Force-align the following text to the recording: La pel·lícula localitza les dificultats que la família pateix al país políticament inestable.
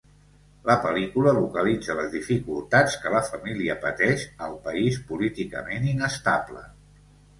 La 0.67 0.75
pel·lícula 0.85 1.33
localitza 1.39 1.97
les 1.99 2.09
dificultats 2.15 2.97
que 3.03 3.11
la 3.17 3.21
família 3.27 3.77
pateix 3.85 4.25
al 4.47 4.57
país 4.67 4.99
políticament 5.11 5.87
inestable. 5.93 6.65